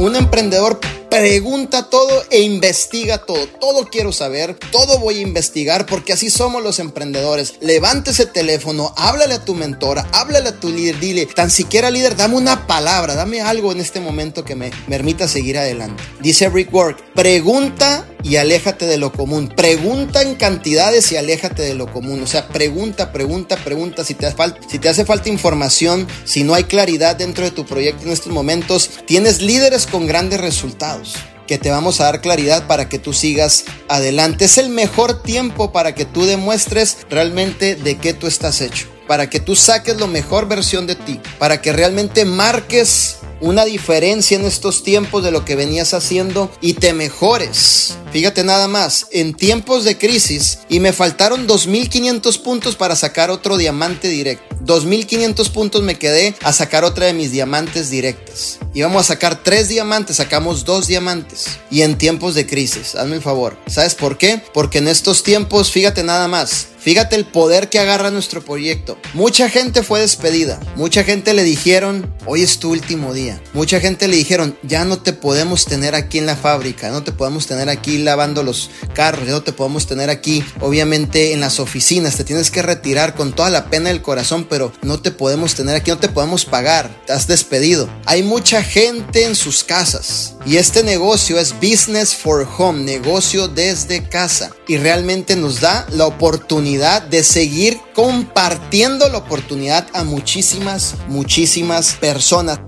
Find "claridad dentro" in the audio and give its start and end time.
26.64-27.44